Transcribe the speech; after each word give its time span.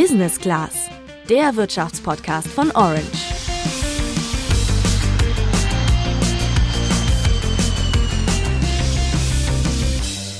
Business 0.00 0.38
Class, 0.38 0.88
der 1.28 1.56
Wirtschaftspodcast 1.56 2.46
von 2.46 2.70
Orange. 2.70 3.02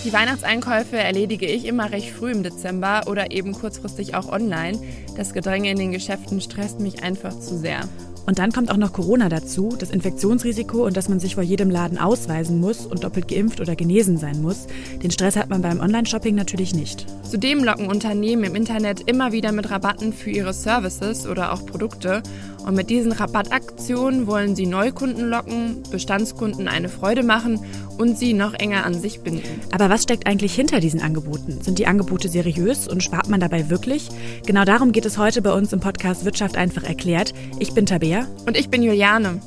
Die 0.05 0.13
Weihnachtseinkäufe 0.13 0.97
erledige 0.97 1.47
ich 1.47 1.65
immer 1.65 1.91
recht 1.91 2.11
früh 2.13 2.31
im 2.31 2.45
Dezember 2.45 3.09
oder 3.09 3.33
eben 3.33 3.53
kurzfristig 3.53 4.15
auch 4.15 4.29
online. 4.29 4.79
Das 5.17 5.33
Gedränge 5.33 5.73
in 5.73 5.79
den 5.79 5.91
Geschäften 5.91 6.41
stresst 6.41 6.79
mich 6.79 7.03
einfach 7.03 7.37
zu 7.41 7.59
sehr. 7.59 7.81
Und 8.27 8.39
dann 8.39 8.53
kommt 8.53 8.71
auch 8.71 8.77
noch 8.77 8.93
Corona 8.93 9.29
dazu, 9.29 9.75
das 9.79 9.91
Infektionsrisiko 9.91 10.85
und 10.87 10.97
dass 10.97 11.09
man 11.09 11.21
sich 11.21 11.35
vor 11.35 11.43
jedem 11.43 11.71
Laden 11.71 11.99
ausweisen 11.99 12.61
muss 12.61 12.87
und 12.87 13.05
doppelt 13.05 13.29
geimpft 13.29 13.61
oder 13.61 13.77
genesen 13.77 14.19
sein 14.19 14.43
muss. 14.43 14.67
Den 15.03 15.11
Stress 15.11 15.37
hat 15.37 15.51
man 15.51 15.63
beim 15.63 15.81
Online-Shopping 15.81 16.35
natürlich 16.35 16.75
nicht. 16.75 17.07
Zudem 17.23 17.65
locken 17.65 17.89
Unternehmen 17.89 18.45
im 18.45 18.55
Internet 18.55 19.01
immer 19.09 19.33
wieder 19.33 19.53
mit 19.53 19.71
Rabatten 19.71 20.13
für 20.13 20.31
ihre 20.31 20.53
Services 20.53 21.27
oder 21.27 21.53
auch 21.53 21.65
Produkte. 21.65 22.23
Und 22.67 22.75
mit 22.75 22.91
diesen 22.91 23.13
Rabattaktionen 23.13 24.27
wollen 24.27 24.55
sie 24.55 24.67
Neukunden 24.67 25.31
locken, 25.31 25.83
Bestandskunden 25.91 26.69
eine 26.69 26.89
Freude 26.89 27.23
machen 27.23 27.61
und 27.99 28.17
sie 28.17 28.33
noch 28.33 28.55
enger 28.55 28.87
an 28.87 28.95
sich 28.95 29.21
binden. 29.21 29.61
Aber 29.73 29.91
was 29.91 30.05
steckt 30.05 30.27
eigentlich 30.27 30.55
hinter 30.55 30.81
diesen 30.81 31.03
Angeboten? 31.03 31.61
Sind 31.61 31.79
die 31.79 31.87
Angebote 31.87 32.29
seriös 32.29 32.89
und 32.89 33.03
spart 33.03 33.29
man 33.29 33.41
dabei 33.41 33.69
wirklich? 33.69 34.09
Genau 34.47 34.65
darum 34.65 34.93
geht 34.93 35.05
es 35.05 35.19
heute 35.19 35.43
bei 35.43 35.53
uns 35.53 35.73
im 35.73 35.81
Podcast 35.81 36.25
Wirtschaft 36.25 36.57
einfach 36.57 36.85
erklärt. 36.85 37.35
Ich 37.59 37.75
bin 37.75 37.87
Tabea 37.87 38.27
und 38.47 38.57
ich 38.57 38.71
bin 38.71 38.83
Juliane. 38.83 39.41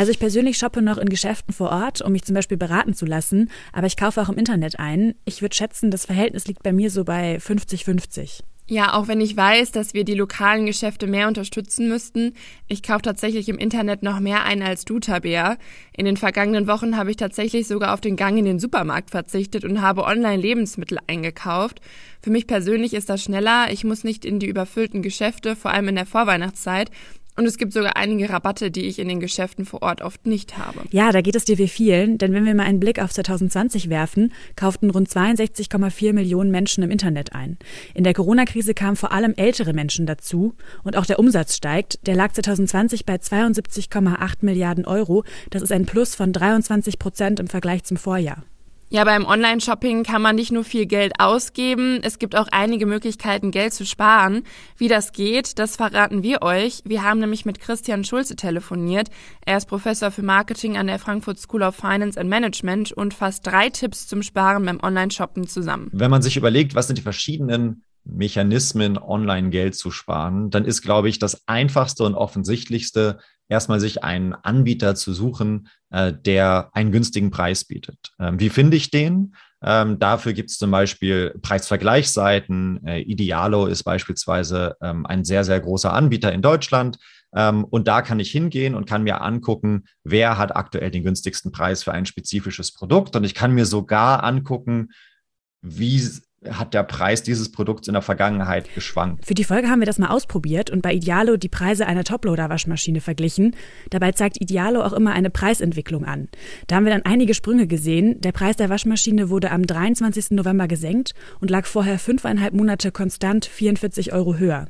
Also 0.00 0.12
ich 0.12 0.18
persönlich 0.18 0.56
shoppe 0.56 0.80
noch 0.80 0.96
in 0.96 1.10
Geschäften 1.10 1.52
vor 1.52 1.68
Ort, 1.68 2.00
um 2.00 2.12
mich 2.12 2.24
zum 2.24 2.34
Beispiel 2.34 2.56
beraten 2.56 2.94
zu 2.94 3.04
lassen, 3.04 3.50
aber 3.74 3.86
ich 3.86 3.98
kaufe 3.98 4.22
auch 4.22 4.30
im 4.30 4.38
Internet 4.38 4.78
ein. 4.78 5.14
Ich 5.26 5.42
würde 5.42 5.54
schätzen, 5.54 5.90
das 5.90 6.06
Verhältnis 6.06 6.46
liegt 6.46 6.62
bei 6.62 6.72
mir 6.72 6.90
so 6.90 7.04
bei 7.04 7.36
50-50. 7.36 8.40
Ja, 8.70 8.94
auch 8.94 9.08
wenn 9.08 9.20
ich 9.20 9.36
weiß, 9.36 9.72
dass 9.72 9.94
wir 9.94 10.04
die 10.04 10.14
lokalen 10.14 10.64
Geschäfte 10.64 11.08
mehr 11.08 11.26
unterstützen 11.26 11.88
müssten, 11.88 12.34
ich 12.68 12.84
kaufe 12.84 13.02
tatsächlich 13.02 13.48
im 13.48 13.58
Internet 13.58 14.04
noch 14.04 14.20
mehr 14.20 14.44
ein 14.44 14.62
als 14.62 14.84
du, 14.84 15.00
Tabea. 15.00 15.56
In 15.92 16.04
den 16.04 16.16
vergangenen 16.16 16.68
Wochen 16.68 16.96
habe 16.96 17.10
ich 17.10 17.16
tatsächlich 17.16 17.66
sogar 17.66 17.92
auf 17.92 18.00
den 18.00 18.14
Gang 18.14 18.38
in 18.38 18.44
den 18.44 18.60
Supermarkt 18.60 19.10
verzichtet 19.10 19.64
und 19.64 19.82
habe 19.82 20.04
online 20.04 20.40
Lebensmittel 20.40 20.98
eingekauft. 21.08 21.80
Für 22.22 22.30
mich 22.30 22.46
persönlich 22.46 22.94
ist 22.94 23.10
das 23.10 23.24
schneller, 23.24 23.72
ich 23.72 23.82
muss 23.82 24.04
nicht 24.04 24.24
in 24.24 24.38
die 24.38 24.46
überfüllten 24.46 25.02
Geschäfte, 25.02 25.56
vor 25.56 25.72
allem 25.72 25.88
in 25.88 25.96
der 25.96 26.06
Vorweihnachtszeit, 26.06 26.92
und 27.40 27.46
es 27.46 27.56
gibt 27.56 27.72
sogar 27.72 27.96
einige 27.96 28.28
Rabatte, 28.28 28.70
die 28.70 28.82
ich 28.82 28.98
in 28.98 29.08
den 29.08 29.18
Geschäften 29.18 29.64
vor 29.64 29.80
Ort 29.80 30.02
oft 30.02 30.26
nicht 30.26 30.58
habe. 30.58 30.82
Ja, 30.90 31.10
da 31.10 31.22
geht 31.22 31.34
es 31.34 31.46
dir 31.46 31.56
wie 31.56 31.68
vielen, 31.68 32.18
denn 32.18 32.34
wenn 32.34 32.44
wir 32.44 32.54
mal 32.54 32.64
einen 32.64 32.80
Blick 32.80 33.00
auf 33.00 33.12
2020 33.12 33.88
werfen, 33.88 34.34
kauften 34.56 34.90
rund 34.90 35.08
62,4 35.08 36.12
Millionen 36.12 36.50
Menschen 36.50 36.84
im 36.84 36.90
Internet 36.90 37.34
ein. 37.34 37.56
In 37.94 38.04
der 38.04 38.12
Corona-Krise 38.12 38.74
kamen 38.74 38.96
vor 38.96 39.12
allem 39.12 39.32
ältere 39.38 39.72
Menschen 39.72 40.04
dazu 40.04 40.54
und 40.84 40.98
auch 40.98 41.06
der 41.06 41.18
Umsatz 41.18 41.56
steigt. 41.56 42.06
Der 42.06 42.14
lag 42.14 42.32
2020 42.32 43.06
bei 43.06 43.14
72,8 43.14 44.34
Milliarden 44.42 44.84
Euro. 44.84 45.24
Das 45.48 45.62
ist 45.62 45.72
ein 45.72 45.86
Plus 45.86 46.14
von 46.14 46.34
23 46.34 46.98
Prozent 46.98 47.40
im 47.40 47.46
Vergleich 47.46 47.84
zum 47.84 47.96
Vorjahr. 47.96 48.44
Ja, 48.92 49.04
beim 49.04 49.24
Online-Shopping 49.24 50.02
kann 50.02 50.20
man 50.20 50.34
nicht 50.34 50.50
nur 50.50 50.64
viel 50.64 50.84
Geld 50.84 51.12
ausgeben, 51.20 52.00
es 52.02 52.18
gibt 52.18 52.34
auch 52.34 52.48
einige 52.50 52.86
Möglichkeiten, 52.86 53.52
Geld 53.52 53.72
zu 53.72 53.86
sparen. 53.86 54.42
Wie 54.76 54.88
das 54.88 55.12
geht, 55.12 55.60
das 55.60 55.76
verraten 55.76 56.24
wir 56.24 56.42
euch. 56.42 56.82
Wir 56.84 57.04
haben 57.04 57.20
nämlich 57.20 57.44
mit 57.44 57.60
Christian 57.60 58.02
Schulze 58.02 58.34
telefoniert. 58.34 59.08
Er 59.46 59.58
ist 59.58 59.66
Professor 59.66 60.10
für 60.10 60.24
Marketing 60.24 60.76
an 60.76 60.88
der 60.88 60.98
Frankfurt 60.98 61.38
School 61.38 61.62
of 61.62 61.76
Finance 61.76 62.18
and 62.18 62.28
Management 62.28 62.90
und 62.90 63.14
fasst 63.14 63.46
drei 63.46 63.70
Tipps 63.70 64.08
zum 64.08 64.24
Sparen 64.24 64.64
beim 64.64 64.80
Online-Shoppen 64.82 65.46
zusammen. 65.46 65.88
Wenn 65.92 66.10
man 66.10 66.22
sich 66.22 66.36
überlegt, 66.36 66.74
was 66.74 66.88
sind 66.88 66.98
die 66.98 67.02
verschiedenen 67.02 67.84
Mechanismen, 68.02 68.98
online 68.98 69.50
Geld 69.50 69.76
zu 69.76 69.92
sparen, 69.92 70.50
dann 70.50 70.64
ist, 70.64 70.82
glaube 70.82 71.08
ich, 71.08 71.20
das 71.20 71.46
einfachste 71.46 72.02
und 72.02 72.16
offensichtlichste, 72.16 73.20
erstmal 73.50 73.80
sich 73.80 74.02
einen 74.02 74.32
Anbieter 74.32 74.94
zu 74.94 75.12
suchen, 75.12 75.68
äh, 75.90 76.12
der 76.14 76.70
einen 76.72 76.92
günstigen 76.92 77.30
Preis 77.30 77.64
bietet. 77.64 77.98
Ähm, 78.18 78.40
wie 78.40 78.48
finde 78.48 78.76
ich 78.76 78.90
den? 78.90 79.34
Ähm, 79.62 79.98
dafür 79.98 80.32
gibt 80.32 80.50
es 80.50 80.58
zum 80.58 80.70
Beispiel 80.70 81.38
Preisvergleichsseiten. 81.42 82.86
Äh, 82.86 83.00
Idealo 83.00 83.66
ist 83.66 83.82
beispielsweise 83.82 84.76
ähm, 84.80 85.04
ein 85.04 85.24
sehr, 85.24 85.44
sehr 85.44 85.60
großer 85.60 85.92
Anbieter 85.92 86.32
in 86.32 86.40
Deutschland. 86.40 86.98
Ähm, 87.34 87.64
und 87.64 87.86
da 87.86 88.02
kann 88.02 88.20
ich 88.20 88.30
hingehen 88.30 88.74
und 88.74 88.88
kann 88.88 89.02
mir 89.02 89.20
angucken, 89.20 89.84
wer 90.04 90.38
hat 90.38 90.56
aktuell 90.56 90.90
den 90.90 91.04
günstigsten 91.04 91.52
Preis 91.52 91.82
für 91.82 91.92
ein 91.92 92.06
spezifisches 92.06 92.72
Produkt. 92.72 93.14
Und 93.16 93.24
ich 93.24 93.34
kann 93.34 93.52
mir 93.52 93.66
sogar 93.66 94.24
angucken, 94.24 94.90
wie 95.60 96.02
hat 96.48 96.72
der 96.72 96.84
Preis 96.84 97.22
dieses 97.22 97.52
Produkts 97.52 97.86
in 97.86 97.92
der 97.92 98.02
Vergangenheit 98.02 98.74
geschwankt. 98.74 99.26
Für 99.26 99.34
die 99.34 99.44
Folge 99.44 99.68
haben 99.68 99.80
wir 99.80 99.86
das 99.86 99.98
mal 99.98 100.08
ausprobiert 100.08 100.70
und 100.70 100.80
bei 100.80 100.94
Idealo 100.94 101.36
die 101.36 101.50
Preise 101.50 101.86
einer 101.86 102.02
Toploader-Waschmaschine 102.02 103.02
verglichen. 103.02 103.54
Dabei 103.90 104.12
zeigt 104.12 104.40
Idealo 104.40 104.82
auch 104.82 104.94
immer 104.94 105.12
eine 105.12 105.28
Preisentwicklung 105.28 106.06
an. 106.06 106.28
Da 106.66 106.76
haben 106.76 106.84
wir 106.84 106.92
dann 106.92 107.04
einige 107.04 107.34
Sprünge 107.34 107.66
gesehen. 107.66 108.20
Der 108.22 108.32
Preis 108.32 108.56
der 108.56 108.70
Waschmaschine 108.70 109.28
wurde 109.28 109.50
am 109.50 109.66
23. 109.66 110.30
November 110.30 110.66
gesenkt 110.66 111.14
und 111.40 111.50
lag 111.50 111.66
vorher 111.66 111.98
fünfeinhalb 111.98 112.54
Monate 112.54 112.90
konstant 112.90 113.44
44 113.44 114.14
Euro 114.14 114.36
höher. 114.36 114.66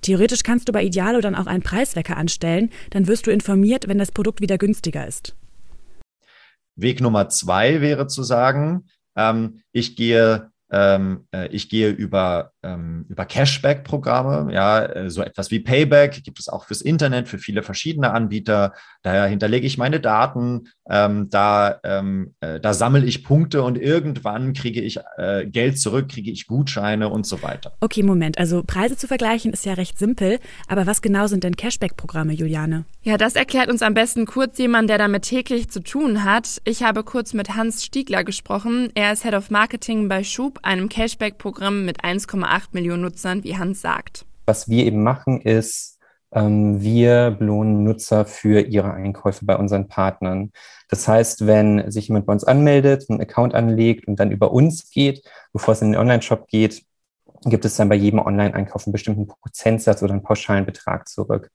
Theoretisch 0.00 0.42
kannst 0.42 0.68
du 0.68 0.72
bei 0.72 0.82
Idealo 0.82 1.20
dann 1.20 1.36
auch 1.36 1.46
einen 1.46 1.62
Preiswecker 1.62 2.16
anstellen, 2.16 2.70
dann 2.90 3.06
wirst 3.06 3.28
du 3.28 3.30
informiert, 3.30 3.86
wenn 3.86 3.98
das 3.98 4.10
Produkt 4.10 4.40
wieder 4.40 4.58
günstiger 4.58 5.06
ist. 5.06 5.36
Weg 6.74 7.00
Nummer 7.00 7.28
zwei 7.28 7.80
wäre 7.80 8.08
zu 8.08 8.24
sagen, 8.24 8.86
ähm, 9.14 9.60
ich 9.72 9.94
gehe 9.94 10.51
ähm, 10.72 11.26
äh, 11.32 11.48
ich 11.48 11.68
gehe 11.68 11.90
über, 11.90 12.51
ähm, 12.62 13.06
über 13.08 13.24
Cashback-Programme, 13.24 14.52
ja, 14.52 14.84
äh, 14.84 15.10
so 15.10 15.22
etwas 15.22 15.50
wie 15.50 15.60
Payback 15.60 16.22
gibt 16.22 16.38
es 16.38 16.48
auch 16.48 16.64
fürs 16.64 16.80
Internet, 16.80 17.28
für 17.28 17.38
viele 17.38 17.62
verschiedene 17.62 18.12
Anbieter. 18.12 18.72
Daher 19.02 19.26
hinterlege 19.26 19.66
ich 19.66 19.78
meine 19.78 20.00
Daten, 20.00 20.68
ähm, 20.88 21.28
da, 21.30 21.80
ähm, 21.84 22.34
äh, 22.40 22.60
da 22.60 22.74
sammle 22.74 23.04
ich 23.04 23.24
Punkte 23.24 23.62
und 23.62 23.78
irgendwann 23.78 24.52
kriege 24.52 24.80
ich 24.80 24.98
äh, 25.16 25.46
Geld 25.46 25.78
zurück, 25.78 26.08
kriege 26.08 26.30
ich 26.30 26.46
Gutscheine 26.46 27.08
und 27.08 27.26
so 27.26 27.42
weiter. 27.42 27.72
Okay, 27.80 28.02
Moment. 28.02 28.38
Also 28.38 28.62
Preise 28.64 28.96
zu 28.96 29.06
vergleichen 29.06 29.52
ist 29.52 29.64
ja 29.64 29.74
recht 29.74 29.98
simpel, 29.98 30.38
aber 30.68 30.86
was 30.86 31.02
genau 31.02 31.26
sind 31.26 31.44
denn 31.44 31.56
Cashback-Programme, 31.56 32.32
Juliane? 32.32 32.84
Ja, 33.02 33.16
das 33.16 33.34
erklärt 33.34 33.68
uns 33.70 33.82
am 33.82 33.94
besten 33.94 34.26
kurz 34.26 34.58
jemand, 34.58 34.88
der 34.88 34.98
damit 34.98 35.22
täglich 35.22 35.70
zu 35.70 35.82
tun 35.82 36.24
hat. 36.24 36.60
Ich 36.64 36.82
habe 36.82 37.02
kurz 37.02 37.32
mit 37.32 37.56
Hans 37.56 37.84
Stiegler 37.84 38.22
gesprochen. 38.22 38.90
Er 38.94 39.12
ist 39.12 39.24
Head 39.24 39.34
of 39.34 39.50
Marketing 39.50 40.08
bei 40.08 40.22
Schub, 40.22 40.60
einem 40.62 40.88
Cashback-Programm 40.88 41.84
mit 41.84 42.04
1,8 42.04 42.51
Millionen 42.72 43.02
Nutzern, 43.02 43.44
wie 43.44 43.56
Hans 43.56 43.80
sagt. 43.80 44.24
Was 44.46 44.68
wir 44.68 44.84
eben 44.84 45.02
machen, 45.02 45.40
ist, 45.40 45.98
ähm, 46.32 46.80
wir 46.80 47.30
belohnen 47.38 47.84
Nutzer 47.84 48.24
für 48.24 48.60
ihre 48.60 48.92
Einkäufe 48.92 49.44
bei 49.44 49.56
unseren 49.56 49.88
Partnern. 49.88 50.52
Das 50.88 51.06
heißt, 51.06 51.46
wenn 51.46 51.90
sich 51.90 52.08
jemand 52.08 52.26
bei 52.26 52.32
uns 52.32 52.44
anmeldet, 52.44 53.06
einen 53.08 53.20
Account 53.20 53.54
anlegt 53.54 54.08
und 54.08 54.18
dann 54.18 54.30
über 54.30 54.52
uns 54.52 54.90
geht, 54.90 55.22
bevor 55.52 55.72
es 55.72 55.82
in 55.82 55.92
den 55.92 56.00
Online-Shop 56.00 56.48
geht, 56.48 56.84
gibt 57.44 57.64
es 57.64 57.76
dann 57.76 57.88
bei 57.88 57.96
jedem 57.96 58.20
Online-Einkauf 58.20 58.86
einen 58.86 58.92
bestimmten 58.92 59.26
Prozentsatz 59.26 60.02
oder 60.02 60.12
einen 60.12 60.22
pauschalen 60.22 60.64
Betrag 60.64 61.08
zurück, 61.08 61.50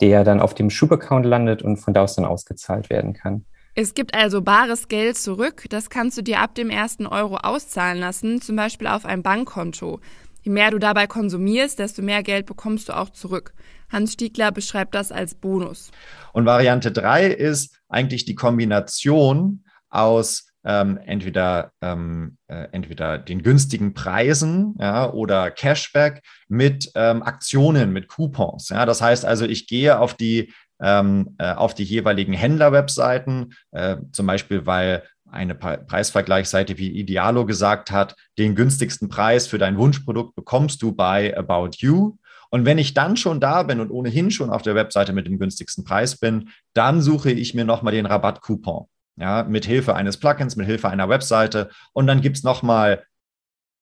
der 0.00 0.24
dann 0.24 0.40
auf 0.40 0.54
dem 0.54 0.70
Schub-Account 0.70 1.26
landet 1.26 1.62
und 1.62 1.78
von 1.78 1.94
da 1.94 2.02
aus 2.02 2.14
dann 2.14 2.24
ausgezahlt 2.24 2.90
werden 2.90 3.14
kann. 3.14 3.44
Es 3.76 3.94
gibt 3.94 4.14
also 4.14 4.40
bares 4.40 4.86
Geld 4.86 5.16
zurück. 5.16 5.64
Das 5.70 5.90
kannst 5.90 6.16
du 6.16 6.22
dir 6.22 6.40
ab 6.40 6.54
dem 6.54 6.70
ersten 6.70 7.06
Euro 7.06 7.38
auszahlen 7.38 7.98
lassen, 7.98 8.40
zum 8.40 8.54
Beispiel 8.54 8.86
auf 8.86 9.04
ein 9.04 9.24
Bankkonto. 9.24 9.98
Je 10.44 10.52
mehr 10.52 10.70
du 10.70 10.78
dabei 10.78 11.06
konsumierst, 11.06 11.78
desto 11.78 12.02
mehr 12.02 12.22
Geld 12.22 12.44
bekommst 12.44 12.90
du 12.90 12.92
auch 12.92 13.08
zurück. 13.08 13.54
Hans 13.88 14.12
Stiegler 14.12 14.52
beschreibt 14.52 14.94
das 14.94 15.10
als 15.10 15.34
Bonus. 15.34 15.90
Und 16.34 16.44
Variante 16.44 16.92
3 16.92 17.28
ist 17.28 17.78
eigentlich 17.88 18.26
die 18.26 18.34
Kombination 18.34 19.64
aus 19.88 20.48
ähm, 20.66 20.98
entweder, 20.98 21.72
ähm, 21.80 22.36
äh, 22.48 22.68
entweder 22.72 23.16
den 23.16 23.42
günstigen 23.42 23.94
Preisen 23.94 24.74
ja, 24.78 25.10
oder 25.10 25.50
Cashback 25.50 26.22
mit 26.48 26.90
ähm, 26.94 27.22
Aktionen, 27.22 27.94
mit 27.94 28.08
Coupons. 28.08 28.68
Ja. 28.68 28.84
Das 28.84 29.00
heißt 29.00 29.24
also, 29.24 29.46
ich 29.46 29.66
gehe 29.66 29.98
auf 29.98 30.12
die, 30.12 30.52
ähm, 30.78 31.36
äh, 31.38 31.52
auf 31.52 31.72
die 31.72 31.84
jeweiligen 31.84 32.34
Händler-Webseiten, 32.34 33.54
äh, 33.70 33.96
zum 34.12 34.26
Beispiel, 34.26 34.66
weil 34.66 35.04
eine 35.30 35.54
Preisvergleichsseite 35.54 36.78
wie 36.78 36.90
Idealo 36.90 37.46
gesagt 37.46 37.90
hat, 37.90 38.14
den 38.38 38.54
günstigsten 38.54 39.08
Preis 39.08 39.46
für 39.46 39.58
dein 39.58 39.78
Wunschprodukt 39.78 40.34
bekommst 40.34 40.82
du 40.82 40.92
bei 40.92 41.36
About 41.36 41.70
You. 41.78 42.16
Und 42.50 42.64
wenn 42.64 42.78
ich 42.78 42.94
dann 42.94 43.16
schon 43.16 43.40
da 43.40 43.64
bin 43.64 43.80
und 43.80 43.90
ohnehin 43.90 44.30
schon 44.30 44.50
auf 44.50 44.62
der 44.62 44.76
Webseite 44.76 45.12
mit 45.12 45.26
dem 45.26 45.38
günstigsten 45.38 45.84
Preis 45.84 46.16
bin, 46.18 46.50
dann 46.72 47.02
suche 47.02 47.32
ich 47.32 47.54
mir 47.54 47.64
nochmal 47.64 47.94
den 47.94 48.06
Rabattcoupon. 48.06 48.86
Ja, 49.16 49.44
mit 49.44 49.64
Hilfe 49.64 49.94
eines 49.94 50.18
Plugins, 50.18 50.56
mit 50.56 50.66
Hilfe 50.66 50.88
einer 50.88 51.08
Webseite. 51.08 51.70
Und 51.92 52.06
dann 52.06 52.20
gibt 52.20 52.36
es 52.36 52.42
nochmal 52.42 53.04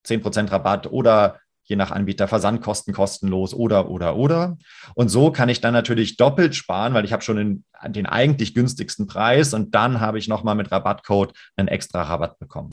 10% 0.07 0.51
Rabatt 0.51 0.87
oder 0.87 1.39
je 1.65 1.77
nach 1.77 1.91
Anbieter 1.91 2.29
Versandkosten 2.29 2.93
kostenlos 2.93 3.55
oder, 3.55 3.89
oder, 3.89 4.17
oder. 4.17 4.59
Und 4.95 5.09
so 5.09 5.31
kann 5.31 5.49
ich 5.49 5.61
dann 5.61 5.73
natürlich 5.73 6.17
doppelt 6.17 6.55
sparen, 6.55 6.95
weil 6.95 7.05
ich 7.05 7.13
habe 7.13 7.23
schon 7.23 7.37
den, 7.37 7.65
den 7.89 8.07
eigentlich 8.07 8.55
günstigsten 8.55 9.07
Preis 9.07 9.55
und 9.55 9.75
dann 9.75 10.01
habe 10.01 10.19
ich 10.19 10.29
nochmal 10.29 10.55
mit 10.55 10.73
Rabattcode 10.73 11.33
einen 11.57 11.69
extra 11.69 12.03
Rabatt 12.03 12.39
bekommen. 12.39 12.73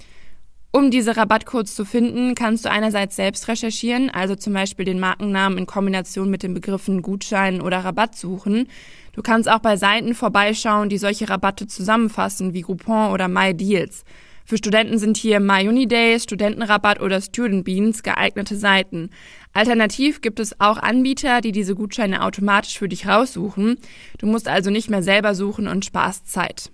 Um 0.72 0.92
diese 0.92 1.18
Rabattcodes 1.18 1.74
zu 1.74 1.84
finden, 1.84 2.36
kannst 2.36 2.64
du 2.64 2.70
einerseits 2.70 3.16
selbst 3.16 3.48
recherchieren, 3.48 4.12
also 4.12 4.36
zum 4.36 4.54
Beispiel 4.54 4.86
den 4.86 5.00
Markennamen 5.00 5.58
in 5.58 5.66
Kombination 5.66 6.30
mit 6.30 6.44
den 6.44 6.54
Begriffen 6.54 7.02
Gutschein 7.02 7.60
oder 7.60 7.80
Rabatt 7.80 8.16
suchen. 8.16 8.68
Du 9.14 9.24
kannst 9.24 9.50
auch 9.50 9.60
bei 9.60 9.78
Seiten 9.78 10.14
vorbeischauen, 10.14 10.90
die 10.90 11.00
solche 11.00 11.28
Rabatte 11.28 11.66
zusammenfassen, 11.66 12.54
wie 12.54 12.62
Groupon 12.62 13.12
oder 13.12 13.28
My 13.28 13.56
Deals. 13.56 14.04
Für 14.50 14.57
Studenten 14.57 14.98
sind 14.98 15.16
hier 15.16 15.40
My 15.40 15.68
Unidays, 15.68 16.24
Studentenrabatt 16.24 17.01
oder 17.01 17.22
Student 17.22 17.66
Beans 17.66 18.01
geeignete 18.01 18.56
Seiten. 18.56 19.12
Alternativ 19.54 20.22
gibt 20.22 20.40
es 20.40 20.60
auch 20.60 20.78
Anbieter, 20.78 21.42
die 21.42 21.51
diese 21.51 21.75
Gutscheine 21.75 22.24
automatisch 22.24 22.80
für 22.80 22.90
dich 22.90 23.07
raussuchen. 23.07 23.78
Du 24.18 24.25
musst 24.25 24.48
also 24.48 24.72
nicht 24.72 24.90
mehr 24.90 25.04
selber 25.04 25.36
suchen 25.36 25.68
und 25.68 25.86
sparst 25.86 26.31
Zeit. 26.31 26.72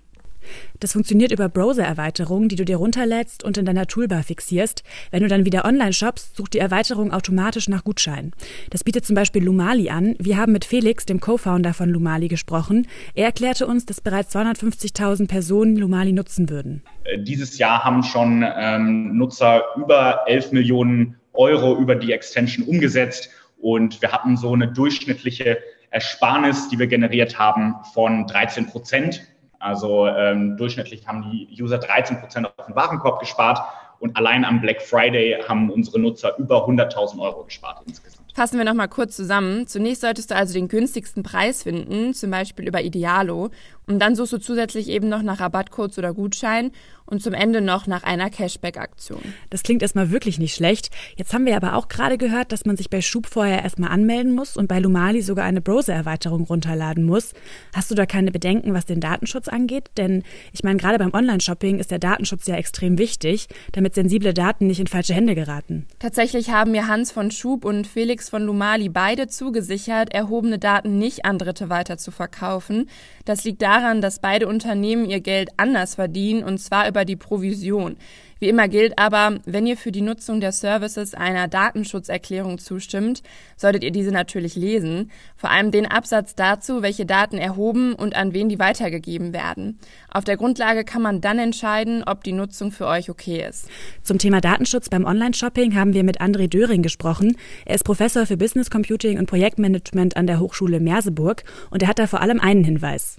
Das 0.80 0.92
funktioniert 0.92 1.32
über 1.32 1.48
Browser-Erweiterungen, 1.48 2.48
die 2.48 2.56
du 2.56 2.64
dir 2.64 2.76
runterlädst 2.76 3.44
und 3.44 3.56
in 3.58 3.64
deiner 3.64 3.86
Toolbar 3.86 4.22
fixierst. 4.22 4.82
Wenn 5.10 5.22
du 5.22 5.28
dann 5.28 5.44
wieder 5.44 5.64
online 5.64 5.92
shoppst, 5.92 6.36
sucht 6.36 6.54
die 6.54 6.58
Erweiterung 6.58 7.12
automatisch 7.12 7.68
nach 7.68 7.84
Gutscheinen. 7.84 8.32
Das 8.70 8.84
bietet 8.84 9.04
zum 9.04 9.14
Beispiel 9.14 9.44
Lumali 9.44 9.90
an. 9.90 10.14
Wir 10.18 10.36
haben 10.36 10.52
mit 10.52 10.64
Felix, 10.64 11.06
dem 11.06 11.20
Co-Founder 11.20 11.74
von 11.74 11.88
Lumali, 11.88 12.28
gesprochen. 12.28 12.86
Er 13.14 13.26
erklärte 13.26 13.66
uns, 13.66 13.86
dass 13.86 14.00
bereits 14.00 14.34
250.000 14.34 15.28
Personen 15.28 15.76
Lumali 15.76 16.12
nutzen 16.12 16.50
würden. 16.50 16.82
Äh, 17.04 17.18
dieses 17.18 17.58
Jahr 17.58 17.84
haben 17.84 18.02
schon 18.02 18.44
ähm, 18.56 19.16
Nutzer 19.16 19.64
über 19.76 20.20
11 20.26 20.52
Millionen 20.52 21.16
Euro 21.32 21.76
über 21.76 21.94
die 21.94 22.12
Extension 22.12 22.66
umgesetzt 22.66 23.30
und 23.58 24.00
wir 24.02 24.12
hatten 24.12 24.36
so 24.36 24.52
eine 24.52 24.68
durchschnittliche 24.68 25.58
Ersparnis, 25.90 26.68
die 26.68 26.78
wir 26.78 26.86
generiert 26.86 27.38
haben, 27.38 27.74
von 27.94 28.26
13 28.26 28.66
Prozent 28.66 29.22
also 29.58 30.06
ähm, 30.06 30.56
durchschnittlich 30.56 31.06
haben 31.06 31.30
die 31.30 31.48
User 31.60 31.78
13 31.78 32.20
Prozent 32.20 32.46
auf 32.46 32.66
den 32.66 32.74
Warenkorb 32.74 33.20
gespart 33.20 33.60
und 33.98 34.16
allein 34.16 34.44
am 34.44 34.60
Black 34.60 34.82
Friday 34.82 35.42
haben 35.46 35.70
unsere 35.70 35.98
Nutzer 35.98 36.36
über 36.38 36.66
100.000 36.68 37.18
Euro 37.20 37.44
gespart 37.44 37.82
insgesamt. 37.86 38.26
Fassen 38.34 38.58
wir 38.58 38.66
nochmal 38.66 38.88
kurz 38.88 39.16
zusammen. 39.16 39.66
Zunächst 39.66 40.02
solltest 40.02 40.30
du 40.30 40.36
also 40.36 40.52
den 40.52 40.68
günstigsten 40.68 41.22
Preis 41.22 41.62
finden, 41.62 42.12
zum 42.12 42.30
Beispiel 42.30 42.68
über 42.68 42.82
Idealo. 42.82 43.48
Und 43.88 44.00
dann 44.00 44.16
suchst 44.16 44.32
du 44.32 44.38
zusätzlich 44.38 44.88
eben 44.88 45.08
noch 45.08 45.22
nach 45.22 45.38
Rabattcodes 45.38 45.96
oder 45.98 46.12
Gutscheinen 46.12 46.72
und 47.06 47.22
zum 47.22 47.34
Ende 47.34 47.60
noch 47.60 47.86
nach 47.86 48.02
einer 48.02 48.30
Cashback-Aktion. 48.30 49.22
Das 49.48 49.62
klingt 49.62 49.82
erstmal 49.82 50.10
wirklich 50.10 50.38
nicht 50.38 50.54
schlecht. 50.54 50.90
Jetzt 51.16 51.32
haben 51.32 51.46
wir 51.46 51.56
aber 51.56 51.76
auch 51.76 51.86
gerade 51.86 52.18
gehört, 52.18 52.50
dass 52.50 52.64
man 52.64 52.76
sich 52.76 52.90
bei 52.90 53.00
Schub 53.00 53.26
vorher 53.26 53.62
erstmal 53.62 53.90
anmelden 53.90 54.34
muss 54.34 54.56
und 54.56 54.66
bei 54.66 54.80
Lumali 54.80 55.22
sogar 55.22 55.44
eine 55.44 55.60
Browser-Erweiterung 55.60 56.42
runterladen 56.42 57.04
muss. 57.04 57.32
Hast 57.74 57.90
du 57.90 57.94
da 57.94 58.06
keine 58.06 58.32
Bedenken, 58.32 58.74
was 58.74 58.86
den 58.86 59.00
Datenschutz 59.00 59.46
angeht? 59.46 59.90
Denn 59.96 60.24
ich 60.52 60.64
meine, 60.64 60.78
gerade 60.78 60.98
beim 60.98 61.14
Online-Shopping 61.14 61.78
ist 61.78 61.92
der 61.92 62.00
Datenschutz 62.00 62.46
ja 62.48 62.56
extrem 62.56 62.98
wichtig, 62.98 63.46
damit 63.70 63.94
sensible 63.94 64.34
Daten 64.34 64.66
nicht 64.66 64.80
in 64.80 64.88
falsche 64.88 65.14
Hände 65.14 65.36
geraten. 65.36 65.86
Tatsächlich 66.00 66.50
haben 66.50 66.72
mir 66.72 66.88
Hans 66.88 67.12
von 67.12 67.30
Schub 67.30 67.64
und 67.64 67.86
Felix 67.86 68.28
von 68.28 68.42
Lumali 68.42 68.88
beide 68.88 69.28
zugesichert, 69.28 70.12
erhobene 70.12 70.58
Daten 70.58 70.98
nicht 70.98 71.24
an 71.24 71.38
Dritte 71.38 71.68
weiter 71.68 71.98
zu 71.98 72.10
verkaufen. 72.10 72.88
Das 73.24 73.44
liegt 73.44 73.62
daran, 73.62 73.75
dass 74.00 74.18
beide 74.18 74.48
Unternehmen 74.48 75.08
ihr 75.08 75.20
Geld 75.20 75.50
anders 75.56 75.96
verdienen 75.96 76.42
und 76.42 76.58
zwar 76.58 76.88
über 76.88 77.04
die 77.04 77.16
Provision. 77.16 77.96
Wie 78.38 78.50
immer 78.50 78.68
gilt 78.68 78.98
aber, 78.98 79.38
wenn 79.46 79.66
ihr 79.66 79.78
für 79.78 79.92
die 79.92 80.02
Nutzung 80.02 80.40
der 80.40 80.52
Services 80.52 81.14
einer 81.14 81.48
Datenschutzerklärung 81.48 82.58
zustimmt, 82.58 83.22
solltet 83.56 83.82
ihr 83.82 83.92
diese 83.92 84.10
natürlich 84.10 84.56
lesen, 84.56 85.10
vor 85.36 85.50
allem 85.50 85.70
den 85.70 85.86
Absatz 85.86 86.34
dazu, 86.34 86.82
welche 86.82 87.06
Daten 87.06 87.38
erhoben 87.38 87.94
und 87.94 88.14
an 88.14 88.34
wen 88.34 88.50
die 88.50 88.58
weitergegeben 88.58 89.32
werden. 89.32 89.78
Auf 90.10 90.24
der 90.24 90.36
Grundlage 90.36 90.84
kann 90.84 91.00
man 91.00 91.22
dann 91.22 91.38
entscheiden, 91.38 92.04
ob 92.04 92.24
die 92.24 92.32
Nutzung 92.32 92.72
für 92.72 92.86
euch 92.86 93.08
okay 93.08 93.42
ist. 93.48 93.68
Zum 94.02 94.18
Thema 94.18 94.42
Datenschutz 94.42 94.90
beim 94.90 95.06
Online-Shopping 95.06 95.74
haben 95.74 95.94
wir 95.94 96.04
mit 96.04 96.20
André 96.20 96.46
Döring 96.46 96.82
gesprochen. 96.82 97.36
Er 97.64 97.76
ist 97.76 97.84
Professor 97.84 98.26
für 98.26 98.36
Business 98.36 98.68
Computing 98.68 99.18
und 99.18 99.26
Projektmanagement 99.26 100.18
an 100.18 100.26
der 100.26 100.40
Hochschule 100.40 100.78
Merseburg 100.78 101.44
und 101.70 101.82
er 101.82 101.88
hat 101.88 101.98
da 101.98 102.06
vor 102.06 102.20
allem 102.20 102.40
einen 102.40 102.64
Hinweis. 102.64 103.16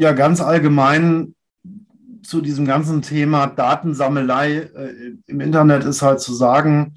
Ja, 0.00 0.12
ganz 0.12 0.40
allgemein 0.40 1.34
zu 2.22 2.40
diesem 2.40 2.64
ganzen 2.64 3.02
Thema 3.02 3.48
Datensammelei 3.48 4.60
äh, 4.74 5.12
im 5.26 5.40
Internet 5.42 5.84
ist 5.84 6.00
halt 6.00 6.20
zu 6.20 6.32
sagen, 6.32 6.96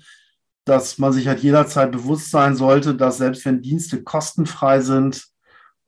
dass 0.64 1.00
man 1.00 1.12
sich 1.12 1.28
halt 1.28 1.40
jederzeit 1.40 1.92
bewusst 1.92 2.32
sein 2.32 2.56
sollte, 2.56 2.96
dass 2.96 3.18
selbst 3.18 3.44
wenn 3.44 3.62
Dienste 3.62 4.04
kostenfrei 4.04 4.80
sind, 4.80 5.26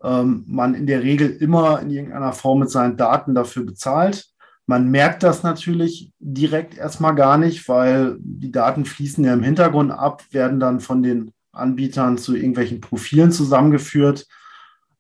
ähm, 0.04 0.44
man 0.46 0.74
in 0.74 0.88
der 0.88 1.04
Regel 1.04 1.30
immer 1.30 1.80
in 1.80 1.90
irgendeiner 1.90 2.34
Form 2.34 2.60
mit 2.60 2.70
seinen 2.70 2.98
Daten 2.98 3.34
dafür 3.34 3.64
bezahlt. 3.64 4.26
Man 4.68 4.92
merkt 4.92 5.24
das 5.24 5.42
natürlich 5.42 6.12
direkt 6.20 6.78
erstmal 6.78 7.16
gar 7.16 7.38
nicht, 7.38 7.70
weil 7.70 8.18
die 8.20 8.52
Daten 8.52 8.84
fließen 8.84 9.24
ja 9.24 9.32
im 9.32 9.44
Hintergrund 9.44 9.90
ab, 9.90 10.22
werden 10.32 10.60
dann 10.60 10.82
von 10.82 11.02
den 11.02 11.32
Anbietern 11.54 12.18
zu 12.18 12.36
irgendwelchen 12.36 12.82
Profilen 12.82 13.32
zusammengeführt. 13.32 14.28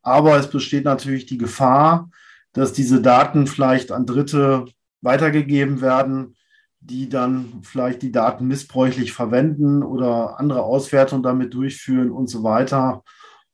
Aber 0.05 0.37
es 0.37 0.49
besteht 0.51 0.85
natürlich 0.85 1.25
die 1.25 1.39
Gefahr, 1.39 2.11
dass 2.53 2.73
diese 2.73 3.01
Daten 3.01 3.47
vielleicht 3.47 3.91
an 3.91 4.05
Dritte 4.05 4.65
weitergegeben 5.01 5.81
werden, 5.81 6.35
die 6.79 7.09
dann 7.09 7.61
vielleicht 7.63 8.03
die 8.03 8.11
Daten 8.11 8.47
missbräuchlich 8.47 9.13
verwenden 9.13 9.81
oder 9.81 10.39
andere 10.39 10.61
Auswertungen 10.61 11.23
damit 11.23 11.55
durchführen 11.55 12.11
und 12.11 12.29
so 12.29 12.43
weiter. 12.43 13.03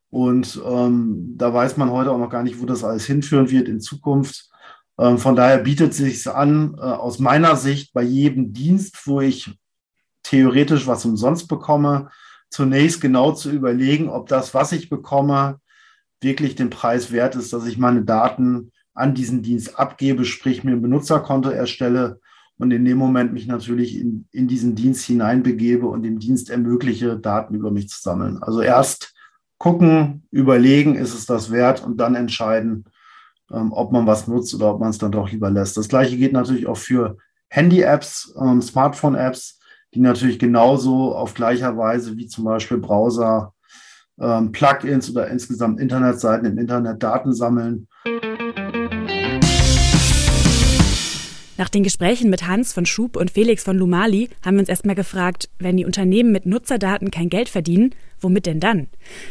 Und 0.09 0.62
ähm, 0.65 1.36
da 1.38 1.53
weiß 1.53 1.77
man 1.77 1.89
heute 1.89 2.12
auch 2.12 2.18
noch 2.18 2.30
gar 2.30 2.44
nicht, 2.44 2.62
wo 2.62 2.65
das 2.65 2.83
alles 2.83 3.06
hinführen 3.06 3.50
wird 3.50 3.69
in 3.69 3.80
Zukunft. 3.80 4.50
Ähm, 5.00 5.18
von 5.18 5.38
daher 5.38 5.59
bietet 5.59 5.92
es 5.92 5.97
sich 5.97 6.27
an, 6.27 6.75
äh, 6.77 6.81
aus 6.81 7.19
meiner 7.19 7.56
Sicht 7.56 7.94
bei 7.94 8.04
jedem 8.04 8.51
Dienst, 8.51 9.07
wo 9.07 9.21
ich 9.21 9.57
theoretisch 10.24 10.86
was 10.86 11.06
umsonst 11.06 11.47
bekomme, 11.47 12.09
zunächst 12.50 13.00
genau 13.00 13.31
zu 13.31 13.50
überlegen, 13.50 14.09
ob 14.09 14.27
das, 14.27 14.54
was 14.54 14.74
ich 14.74 14.89
bekomme, 14.89 15.62
wirklich 16.21 16.56
den 16.56 16.69
Preis 16.69 17.12
wert 17.12 17.35
ist, 17.35 17.51
dass 17.53 17.65
ich 17.65 17.77
meine 17.77 18.03
Daten 18.03 18.71
an 18.94 19.13
diesen 19.13 19.41
Dienst 19.41 19.79
abgebe, 19.79 20.25
sprich 20.25 20.63
mir 20.63 20.71
ein 20.71 20.81
Benutzerkonto 20.81 21.50
erstelle 21.50 22.19
und 22.57 22.71
in 22.71 22.85
dem 22.85 22.97
Moment 22.97 23.33
mich 23.33 23.47
natürlich 23.47 23.97
in, 23.97 24.27
in 24.31 24.47
diesen 24.47 24.75
Dienst 24.75 25.06
hineinbegebe 25.06 25.88
und 25.88 26.03
dem 26.03 26.19
Dienst 26.19 26.50
ermögliche, 26.50 27.18
Daten 27.18 27.56
über 27.56 27.71
mich 27.71 27.89
zu 27.89 28.00
sammeln. 28.01 28.41
Also 28.44 28.62
erst 28.62 29.13
gucken, 29.57 30.23
überlegen, 30.31 30.95
ist 30.95 31.13
es 31.13 31.25
das 31.25 31.51
wert 31.51 31.83
und 31.83 31.97
dann 31.97 32.15
entscheiden, 32.15 32.85
ähm, 33.51 33.71
ob 33.73 33.91
man 33.91 34.06
was 34.06 34.27
nutzt 34.27 34.53
oder 34.53 34.73
ob 34.73 34.79
man 34.79 34.89
es 34.89 34.97
dann 34.97 35.12
doch 35.12 35.31
lieber 35.31 35.50
lässt. 35.50 35.77
Das 35.77 35.88
gleiche 35.88 36.18
geht 36.18 36.33
natürlich 36.33 36.68
auch 36.68 36.77
für 36.77 37.18
Handy-Apps, 37.50 38.35
ähm, 38.39 38.62
Smartphone-Apps, 38.62 39.59
die 39.94 40.00
natürlich 40.00 40.39
genauso 40.39 41.15
auf 41.15 41.33
gleicher 41.33 41.77
Weise 41.77 42.16
wie 42.18 42.28
zum 42.28 42.45
Beispiel 42.45 42.78
Browser, 42.78 43.54
ähm, 44.21 44.51
Plugins 44.51 45.09
oder 45.09 45.28
insgesamt 45.28 45.80
Internetseiten 45.80 46.45
im 46.45 46.57
Internet 46.57 47.01
Daten 47.01 47.33
sammeln. 47.33 47.87
Nach 51.57 51.69
den 51.69 51.83
Gesprächen 51.83 52.31
mit 52.31 52.47
Hans 52.47 52.73
von 52.73 52.87
Schub 52.87 53.16
und 53.16 53.30
Felix 53.30 53.63
von 53.63 53.78
Lumali 53.78 54.30
haben 54.44 54.56
wir 54.56 54.61
uns 54.61 54.69
erstmal 54.69 54.95
gefragt, 54.95 55.47
wenn 55.59 55.78
die 55.78 55.85
Unternehmen 55.85 56.31
mit 56.31 56.47
Nutzerdaten 56.47 57.11
kein 57.11 57.30
Geld 57.30 57.49
verdienen, 57.49 57.94
womit 58.19 58.47
denn 58.47 58.59
dann? 58.59 58.87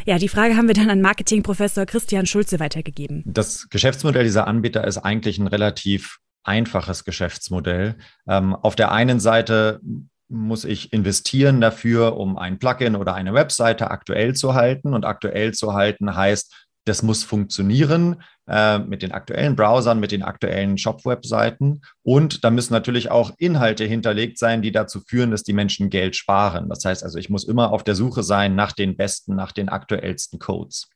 Ja, 0.07 0.17
die 0.17 0.29
Frage 0.29 0.57
haben 0.57 0.69
wir 0.69 0.75
dann 0.75 0.91
an 0.91 1.01
Marketingprofessor 1.01 1.87
Christian 1.87 2.27
Schulze 2.27 2.61
weitergegeben. 2.61 3.25
Das 3.27 3.69
Geschäftsmodell 3.69 4.23
dieser 4.23 4.47
Anbieter 4.47 4.87
ist 4.87 4.99
eigentlich 4.99 5.39
ein 5.39 5.49
relativ 5.49 6.19
einfaches 6.45 7.05
Geschäftsmodell. 7.05 7.97
Ähm, 8.29 8.55
auf 8.55 8.77
der 8.77 8.93
einen 8.93 9.19
Seite 9.19 9.81
muss 10.31 10.65
ich 10.65 10.93
investieren 10.93 11.61
dafür, 11.61 12.17
um 12.17 12.39
ein 12.39 12.59
Plugin 12.59 12.97
oder 12.97 13.15
eine 13.15 13.35
Webseite 13.35 13.91
aktuell 13.91 14.35
zu 14.35 14.55
halten. 14.55 14.95
Und 14.95 15.05
aktuell 15.05 15.53
zu 15.53 15.75
halten 15.75 16.15
heißt, 16.15 16.69
das 16.87 17.03
muss 17.03 17.25
funktionieren 17.25 18.23
äh, 18.49 18.79
mit 18.79 19.03
den 19.03 19.13
aktuellen 19.13 19.55
Browsern, 19.55 20.01
mit 20.01 20.13
den 20.13 20.23
aktuellen 20.23 20.79
Shop-Webseiten. 20.79 21.83
Und 22.03 22.43
da 22.43 22.51
müssen 22.51 22.73
natürlich 22.73 23.11
auch 23.11 23.33
Inhalte 23.39 23.85
hinterlegt 23.85 24.39
sein, 24.39 24.63
die 24.63 24.73
dazu 24.73 25.01
führen, 25.01 25.31
dass 25.31 25.43
die 25.43 25.53
Menschen 25.53 25.91
Geld 25.91 26.17
sparen. 26.17 26.69
Das 26.69 26.85
heißt 26.85 27.05
also, 27.05 27.19
ich 27.19 27.29
muss 27.29 27.45
immer 27.45 27.73
auf 27.73 27.85
der 27.85 27.95
Suche 27.95 28.23
sein 28.23 28.55
nach 28.55 28.73
den 28.73 28.97
besten, 28.97 29.37
nach 29.37 29.53
den 29.53 29.69
aktuellsten 29.69 30.39
Codes. 30.39 30.89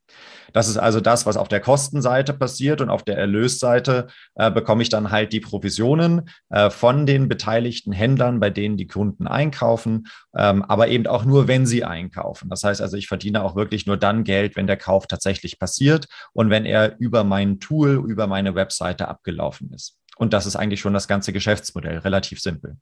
Das 0.54 0.68
ist 0.68 0.76
also 0.76 1.00
das, 1.00 1.26
was 1.26 1.36
auf 1.36 1.48
der 1.48 1.60
Kostenseite 1.60 2.32
passiert 2.32 2.80
und 2.80 2.88
auf 2.88 3.02
der 3.02 3.18
Erlösseite 3.18 4.06
äh, 4.36 4.50
bekomme 4.50 4.82
ich 4.82 4.88
dann 4.88 5.10
halt 5.10 5.32
die 5.32 5.40
Provisionen 5.40 6.30
äh, 6.48 6.70
von 6.70 7.06
den 7.06 7.28
beteiligten 7.28 7.92
Händlern, 7.92 8.38
bei 8.38 8.50
denen 8.50 8.76
die 8.76 8.86
Kunden 8.86 9.26
einkaufen, 9.26 10.06
ähm, 10.36 10.62
aber 10.62 10.88
eben 10.88 11.08
auch 11.08 11.24
nur, 11.24 11.48
wenn 11.48 11.66
sie 11.66 11.84
einkaufen. 11.84 12.48
Das 12.50 12.62
heißt 12.62 12.80
also, 12.80 12.96
ich 12.96 13.08
verdiene 13.08 13.42
auch 13.42 13.56
wirklich 13.56 13.86
nur 13.86 13.96
dann 13.96 14.22
Geld, 14.22 14.54
wenn 14.54 14.68
der 14.68 14.76
Kauf 14.76 15.08
tatsächlich 15.08 15.58
passiert 15.58 16.06
und 16.32 16.50
wenn 16.50 16.64
er 16.64 16.98
über 16.98 17.24
mein 17.24 17.58
Tool, 17.58 18.04
über 18.08 18.28
meine 18.28 18.54
Webseite 18.54 19.08
abgelaufen 19.08 19.72
ist. 19.72 19.98
Und 20.16 20.32
das 20.32 20.46
ist 20.46 20.54
eigentlich 20.54 20.80
schon 20.80 20.94
das 20.94 21.08
ganze 21.08 21.32
Geschäftsmodell, 21.32 21.98
relativ 21.98 22.40
simpel. 22.40 22.76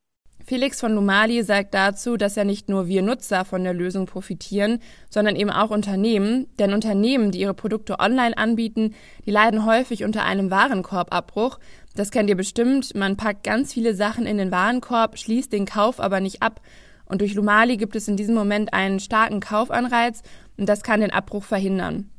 Felix 0.45 0.81
von 0.81 0.95
Lumali 0.95 1.43
sagt 1.43 1.75
dazu, 1.75 2.17
dass 2.17 2.35
ja 2.35 2.45
nicht 2.45 2.69
nur 2.69 2.89
wir 2.89 3.03
Nutzer 3.03 3.45
von 3.45 3.63
der 3.63 3.75
Lösung 3.75 4.07
profitieren, 4.07 4.81
sondern 5.09 5.37
eben 5.37 5.51
auch 5.51 5.71
Unternehmen. 5.71 6.47
Denn 6.59 6.75
Unternehmen, 6.75 7.31
die 7.31 7.41
ihre 7.41 7.55
Produkte 7.55 8.01
online 8.01 8.37
anbieten, 8.37 8.95
die 9.25 9.31
leiden 9.31 9.65
häufig 9.65 10.05
unter 10.05 10.25
einem 10.25 10.51
Warenkorbabbruch. 10.51 11.59
Das 11.95 12.11
kennt 12.11 12.29
ihr 12.29 12.37
bestimmt. 12.37 12.95
Man 12.95 13.17
packt 13.17 13.45
ganz 13.45 13.73
viele 13.73 13.95
Sachen 13.95 14.27
in 14.27 14.39
den 14.39 14.51
Warenkorb, 14.51 15.19
schließt 15.19 15.53
den 15.53 15.67
Kauf 15.67 16.01
aber 16.01 16.21
nicht 16.21 16.43
ab. 16.43 16.61
Und 17.05 17.21
durch 17.21 17.35
Lumali 17.35 17.77
gibt 17.77 17.95
es 17.95 18.09
in 18.09 18.17
diesem 18.17 18.35
Moment 18.35 18.73
einen 18.73 18.99
starken 18.99 19.41
Kaufanreiz 19.41 20.23
und 20.57 20.69
das 20.69 20.83
kann 20.83 21.01
den 21.01 21.13
Abbruch 21.13 21.45
verhindern. 21.45 22.12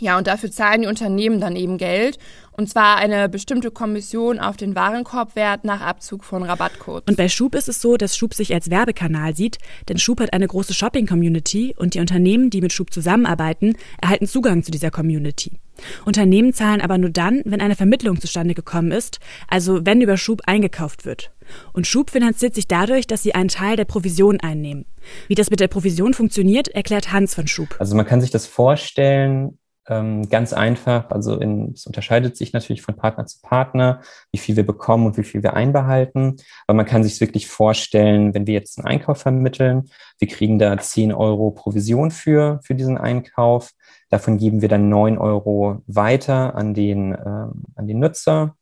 Ja, 0.00 0.18
und 0.18 0.26
dafür 0.26 0.50
zahlen 0.50 0.82
die 0.82 0.88
Unternehmen 0.88 1.40
dann 1.40 1.56
eben 1.56 1.78
Geld. 1.78 2.18
Und 2.56 2.68
zwar 2.68 2.96
eine 2.96 3.28
bestimmte 3.28 3.70
Kommission 3.72 4.38
auf 4.38 4.56
den 4.56 4.76
Warenkorbwert 4.76 5.64
nach 5.64 5.80
Abzug 5.80 6.24
von 6.24 6.44
Rabattcodes. 6.44 7.08
Und 7.08 7.16
bei 7.16 7.28
Schub 7.28 7.54
ist 7.54 7.68
es 7.68 7.80
so, 7.80 7.96
dass 7.96 8.16
Schub 8.16 8.32
sich 8.32 8.54
als 8.54 8.70
Werbekanal 8.70 9.34
sieht, 9.34 9.58
denn 9.88 9.98
Schub 9.98 10.20
hat 10.20 10.32
eine 10.32 10.46
große 10.46 10.72
Shopping-Community 10.72 11.74
und 11.76 11.94
die 11.94 12.00
Unternehmen, 12.00 12.50
die 12.50 12.60
mit 12.60 12.72
Schub 12.72 12.92
zusammenarbeiten, 12.92 13.76
erhalten 14.00 14.28
Zugang 14.28 14.62
zu 14.62 14.70
dieser 14.70 14.92
Community. 14.92 15.58
Unternehmen 16.04 16.52
zahlen 16.52 16.80
aber 16.80 16.96
nur 16.98 17.10
dann, 17.10 17.42
wenn 17.44 17.60
eine 17.60 17.74
Vermittlung 17.74 18.20
zustande 18.20 18.54
gekommen 18.54 18.92
ist, 18.92 19.18
also 19.48 19.84
wenn 19.84 20.00
über 20.00 20.16
Schub 20.16 20.42
eingekauft 20.46 21.04
wird. 21.04 21.32
Und 21.72 21.88
Schub 21.88 22.10
finanziert 22.10 22.54
sich 22.54 22.68
dadurch, 22.68 23.08
dass 23.08 23.24
sie 23.24 23.34
einen 23.34 23.48
Teil 23.48 23.76
der 23.76 23.84
Provision 23.84 24.38
einnehmen. 24.38 24.86
Wie 25.26 25.34
das 25.34 25.50
mit 25.50 25.58
der 25.58 25.68
Provision 25.68 26.14
funktioniert, 26.14 26.68
erklärt 26.68 27.12
Hans 27.12 27.34
von 27.34 27.48
Schub. 27.48 27.74
Also 27.80 27.96
man 27.96 28.06
kann 28.06 28.20
sich 28.20 28.30
das 28.30 28.46
vorstellen, 28.46 29.58
ganz 29.86 30.52
einfach. 30.52 31.10
Also 31.10 31.38
in, 31.38 31.72
es 31.72 31.86
unterscheidet 31.86 32.36
sich 32.36 32.52
natürlich 32.52 32.82
von 32.82 32.96
Partner 32.96 33.26
zu 33.26 33.40
Partner, 33.42 34.00
wie 34.32 34.38
viel 34.38 34.56
wir 34.56 34.66
bekommen 34.66 35.06
und 35.06 35.16
wie 35.16 35.24
viel 35.24 35.42
wir 35.42 35.54
einbehalten. 35.54 36.36
Aber 36.66 36.76
man 36.76 36.86
kann 36.86 37.04
sich 37.04 37.20
wirklich 37.20 37.46
vorstellen, 37.46 38.32
wenn 38.34 38.46
wir 38.46 38.54
jetzt 38.54 38.78
einen 38.78 38.86
Einkauf 38.86 39.18
vermitteln, 39.18 39.90
wir 40.18 40.28
kriegen 40.28 40.58
da 40.58 40.76
10 40.78 41.12
Euro 41.12 41.50
Provision 41.50 42.10
für, 42.10 42.60
für 42.62 42.74
diesen 42.74 42.96
Einkauf. 42.96 43.72
Davon 44.10 44.38
geben 44.38 44.62
wir 44.62 44.68
dann 44.68 44.88
9 44.88 45.18
Euro 45.18 45.82
weiter 45.86 46.54
an 46.54 46.72
den, 46.72 47.12
äh, 47.12 47.18
an 47.74 47.86
den 47.86 47.98
Nutzer 47.98 48.56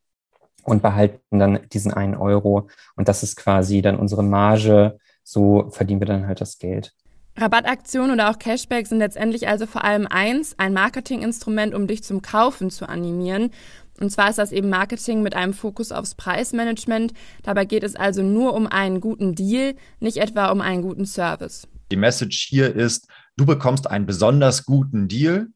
und 0.64 0.82
behalten 0.82 1.38
dann 1.38 1.60
diesen 1.72 1.92
einen 1.92 2.14
Euro. 2.14 2.68
Und 2.96 3.08
das 3.08 3.22
ist 3.22 3.36
quasi 3.36 3.82
dann 3.82 3.96
unsere 3.96 4.22
Marge. 4.22 4.98
So 5.24 5.70
verdienen 5.70 6.00
wir 6.00 6.06
dann 6.06 6.26
halt 6.26 6.40
das 6.40 6.58
Geld. 6.58 6.94
Rabattaktionen 7.36 8.12
oder 8.12 8.30
auch 8.30 8.38
Cashback 8.38 8.86
sind 8.86 8.98
letztendlich 8.98 9.48
also 9.48 9.66
vor 9.66 9.84
allem 9.84 10.06
eins, 10.06 10.54
ein 10.58 10.72
Marketinginstrument, 10.72 11.74
um 11.74 11.86
dich 11.86 12.04
zum 12.04 12.20
Kaufen 12.20 12.70
zu 12.70 12.88
animieren. 12.88 13.50
Und 14.00 14.10
zwar 14.10 14.30
ist 14.30 14.38
das 14.38 14.52
eben 14.52 14.68
Marketing 14.68 15.22
mit 15.22 15.34
einem 15.34 15.54
Fokus 15.54 15.92
aufs 15.92 16.14
Preismanagement. 16.14 17.12
Dabei 17.42 17.64
geht 17.64 17.84
es 17.84 17.96
also 17.96 18.22
nur 18.22 18.54
um 18.54 18.66
einen 18.66 19.00
guten 19.00 19.34
Deal, 19.34 19.74
nicht 20.00 20.18
etwa 20.18 20.50
um 20.50 20.60
einen 20.60 20.82
guten 20.82 21.06
Service. 21.06 21.66
Die 21.90 21.96
Message 21.96 22.46
hier 22.48 22.74
ist, 22.74 23.08
du 23.36 23.46
bekommst 23.46 23.88
einen 23.88 24.06
besonders 24.06 24.64
guten 24.64 25.08
Deal 25.08 25.48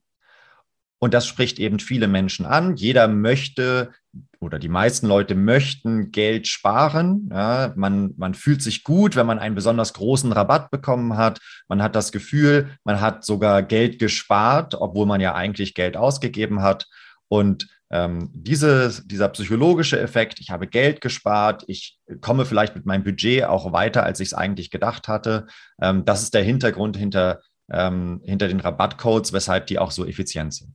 und 0.99 1.13
das 1.13 1.27
spricht 1.27 1.59
eben 1.59 1.79
viele 1.79 2.07
Menschen 2.07 2.45
an. 2.45 2.75
Jeder 2.75 3.07
möchte 3.07 3.91
oder 4.39 4.59
die 4.59 4.69
meisten 4.69 5.07
Leute 5.07 5.35
möchten 5.35 6.11
Geld 6.11 6.47
sparen. 6.47 7.29
Ja, 7.31 7.73
man, 7.75 8.13
man 8.17 8.33
fühlt 8.33 8.61
sich 8.61 8.83
gut, 8.83 9.15
wenn 9.15 9.25
man 9.25 9.39
einen 9.39 9.55
besonders 9.55 9.93
großen 9.93 10.31
Rabatt 10.31 10.69
bekommen 10.71 11.17
hat. 11.17 11.39
Man 11.67 11.81
hat 11.81 11.95
das 11.95 12.11
Gefühl, 12.11 12.71
man 12.83 13.01
hat 13.01 13.23
sogar 13.23 13.63
Geld 13.63 13.99
gespart, 13.99 14.75
obwohl 14.75 15.05
man 15.05 15.21
ja 15.21 15.35
eigentlich 15.35 15.73
Geld 15.73 15.97
ausgegeben 15.97 16.61
hat. 16.61 16.87
Und 17.27 17.67
ähm, 17.89 18.29
diese, 18.33 19.01
dieser 19.05 19.29
psychologische 19.29 19.99
Effekt, 19.99 20.39
ich 20.39 20.49
habe 20.49 20.67
Geld 20.67 20.99
gespart, 21.01 21.63
ich 21.67 21.97
komme 22.21 22.45
vielleicht 22.45 22.75
mit 22.75 22.85
meinem 22.85 23.03
Budget 23.03 23.45
auch 23.45 23.71
weiter, 23.71 24.03
als 24.03 24.19
ich 24.19 24.29
es 24.29 24.33
eigentlich 24.33 24.71
gedacht 24.71 25.07
hatte. 25.07 25.47
Ähm, 25.81 26.03
das 26.03 26.23
ist 26.23 26.33
der 26.33 26.43
Hintergrund 26.43 26.97
hinter, 26.97 27.41
ähm, 27.71 28.21
hinter 28.25 28.47
den 28.49 28.59
Rabattcodes, 28.59 29.31
weshalb 29.31 29.67
die 29.67 29.79
auch 29.79 29.91
so 29.91 30.05
effizient 30.05 30.53
sind. 30.53 30.73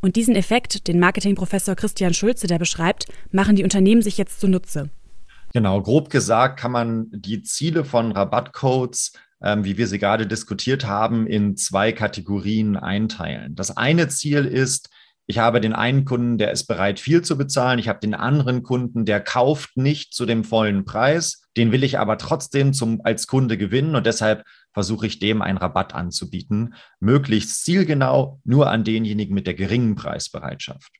Und 0.00 0.16
diesen 0.16 0.36
Effekt, 0.36 0.86
den 0.86 1.00
Marketingprofessor 1.00 1.74
Christian 1.74 2.14
Schulze 2.14 2.46
der 2.46 2.58
beschreibt, 2.58 3.06
machen 3.32 3.56
die 3.56 3.64
Unternehmen 3.64 4.02
sich 4.02 4.16
jetzt 4.16 4.40
zunutze. 4.40 4.90
Genau, 5.52 5.82
grob 5.82 6.10
gesagt 6.10 6.60
kann 6.60 6.72
man 6.72 7.08
die 7.10 7.42
Ziele 7.42 7.84
von 7.84 8.12
Rabattcodes, 8.12 9.12
ähm, 9.42 9.64
wie 9.64 9.78
wir 9.78 9.86
sie 9.86 9.98
gerade 9.98 10.26
diskutiert 10.26 10.86
haben, 10.86 11.26
in 11.26 11.56
zwei 11.56 11.92
Kategorien 11.92 12.76
einteilen. 12.76 13.54
Das 13.54 13.76
eine 13.76 14.08
Ziel 14.08 14.44
ist, 14.44 14.90
ich 15.30 15.36
habe 15.36 15.60
den 15.60 15.74
einen 15.74 16.06
Kunden, 16.06 16.38
der 16.38 16.52
ist 16.52 16.64
bereit, 16.64 16.98
viel 16.98 17.20
zu 17.20 17.36
bezahlen. 17.36 17.78
Ich 17.78 17.86
habe 17.86 18.00
den 18.00 18.14
anderen 18.14 18.62
Kunden, 18.62 19.04
der 19.04 19.20
kauft 19.20 19.76
nicht 19.76 20.14
zu 20.14 20.24
dem 20.24 20.42
vollen 20.42 20.86
Preis. 20.86 21.42
Den 21.54 21.70
will 21.70 21.84
ich 21.84 21.98
aber 21.98 22.16
trotzdem 22.16 22.72
zum, 22.72 23.02
als 23.04 23.26
Kunde 23.26 23.58
gewinnen 23.58 23.94
und 23.94 24.06
deshalb 24.06 24.44
versuche 24.72 25.06
ich 25.06 25.18
dem 25.18 25.42
einen 25.42 25.58
Rabatt 25.58 25.94
anzubieten, 25.94 26.74
möglichst 26.98 27.62
zielgenau 27.62 28.40
nur 28.44 28.70
an 28.70 28.84
denjenigen 28.84 29.34
mit 29.34 29.46
der 29.46 29.52
geringen 29.52 29.96
Preisbereitschaft. 29.96 30.92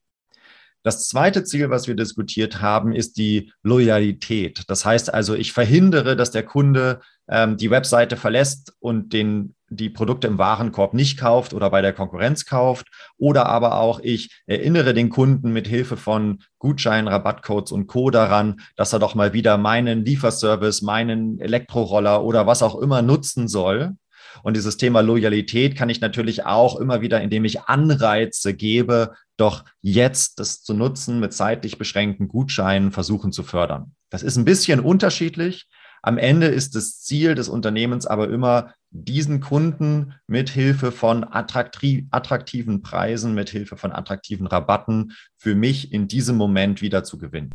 Das 0.82 1.08
zweite 1.08 1.42
Ziel, 1.44 1.70
was 1.70 1.88
wir 1.88 1.96
diskutiert 1.96 2.60
haben, 2.60 2.92
ist 2.92 3.16
die 3.16 3.50
Loyalität. 3.62 4.64
Das 4.68 4.84
heißt 4.84 5.12
also, 5.12 5.34
ich 5.34 5.54
verhindere, 5.54 6.16
dass 6.16 6.32
der 6.32 6.44
Kunde 6.44 7.00
ähm, 7.28 7.56
die 7.56 7.70
Webseite 7.70 8.18
verlässt 8.18 8.74
und 8.78 9.14
den, 9.14 9.54
die 9.70 9.90
Produkte 9.90 10.26
im 10.26 10.38
Warenkorb 10.38 10.94
nicht 10.94 11.18
kauft 11.18 11.54
oder 11.54 11.70
bei 11.70 11.82
der 11.82 11.92
Konkurrenz 11.92 12.44
kauft. 12.44 12.86
Oder 13.16 13.46
aber 13.46 13.80
auch 13.80 14.00
ich 14.00 14.42
erinnere 14.46 14.94
den 14.94 15.10
Kunden 15.10 15.52
mit 15.52 15.66
Hilfe 15.66 15.96
von 15.96 16.40
Gutscheinen, 16.58 17.08
Rabattcodes 17.08 17.72
und 17.72 17.86
Co. 17.86 18.10
daran, 18.10 18.60
dass 18.76 18.92
er 18.92 18.98
doch 18.98 19.14
mal 19.14 19.32
wieder 19.32 19.58
meinen 19.58 20.04
Lieferservice, 20.04 20.82
meinen 20.82 21.38
Elektroroller 21.40 22.24
oder 22.24 22.46
was 22.46 22.62
auch 22.62 22.76
immer 22.80 23.02
nutzen 23.02 23.48
soll. 23.48 23.94
Und 24.42 24.56
dieses 24.56 24.76
Thema 24.76 25.00
Loyalität 25.00 25.76
kann 25.76 25.88
ich 25.88 26.00
natürlich 26.00 26.44
auch 26.44 26.76
immer 26.76 27.00
wieder, 27.00 27.20
indem 27.20 27.44
ich 27.44 27.62
Anreize 27.62 28.54
gebe, 28.54 29.14
doch 29.36 29.64
jetzt 29.82 30.38
das 30.40 30.62
zu 30.62 30.74
nutzen 30.74 31.20
mit 31.20 31.32
zeitlich 31.32 31.78
beschränkten 31.78 32.28
Gutscheinen 32.28 32.92
versuchen 32.92 33.32
zu 33.32 33.42
fördern. 33.42 33.94
Das 34.10 34.22
ist 34.22 34.36
ein 34.36 34.44
bisschen 34.44 34.80
unterschiedlich. 34.80 35.66
Am 36.02 36.18
Ende 36.18 36.46
ist 36.46 36.74
das 36.74 37.00
Ziel 37.00 37.34
des 37.34 37.48
Unternehmens 37.48 38.06
aber 38.06 38.28
immer, 38.28 38.72
diesen 38.90 39.40
Kunden 39.40 40.14
mit 40.26 40.50
Hilfe 40.50 40.92
von 40.92 41.24
attraktiven 41.24 42.82
Preisen, 42.82 43.34
mit 43.34 43.50
Hilfe 43.50 43.76
von 43.76 43.92
attraktiven 43.92 44.46
Rabatten 44.46 45.12
für 45.36 45.54
mich 45.54 45.92
in 45.92 46.08
diesem 46.08 46.36
Moment 46.36 46.82
wieder 46.82 47.04
zu 47.04 47.18
gewinnen. 47.18 47.54